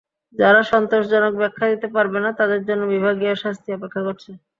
যারা 0.35 0.61
সন্তোষজনক 0.71 1.33
ব্যাখ্যা 1.41 1.65
দিতে 1.71 1.87
পারবে 1.95 2.19
না, 2.23 2.29
তাদের 2.39 2.61
জন্য 2.67 2.81
বিভাগীয় 2.93 3.33
শাস্তি 3.43 3.69
অপেক্ষা 3.71 4.01
করছে। 4.07 4.29